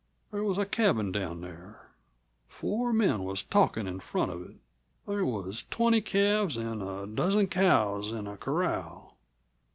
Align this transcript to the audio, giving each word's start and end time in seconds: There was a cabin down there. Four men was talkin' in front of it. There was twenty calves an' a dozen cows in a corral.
There 0.31 0.43
was 0.43 0.57
a 0.57 0.65
cabin 0.65 1.11
down 1.11 1.41
there. 1.41 1.91
Four 2.49 2.91
men 2.91 3.23
was 3.23 3.43
talkin' 3.43 3.85
in 3.85 3.99
front 3.99 4.31
of 4.31 4.41
it. 4.41 4.55
There 5.07 5.23
was 5.23 5.65
twenty 5.69 6.01
calves 6.01 6.57
an' 6.57 6.81
a 6.81 7.05
dozen 7.05 7.45
cows 7.45 8.11
in 8.11 8.25
a 8.25 8.35
corral. 8.35 9.15